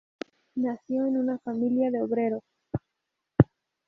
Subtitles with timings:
[0.55, 2.41] Nació en una familia de obreros.